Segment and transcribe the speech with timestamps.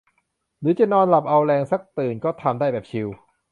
[0.59, 3.07] หรือจะนอนหลับเอาแรงสักตื่นก็ทำได้แบบชิล